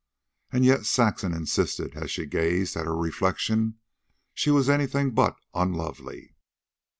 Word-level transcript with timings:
And 0.51 0.65
yet, 0.65 0.87
Saxon 0.87 1.31
insisted, 1.31 1.93
as 1.95 2.09
she 2.09 2.25
gazed 2.25 2.75
at 2.75 2.85
her 2.87 2.97
reflection, 2.97 3.77
she 4.33 4.49
was 4.49 4.67
anything 4.67 5.11
but 5.11 5.35
unlovely. 5.53 6.33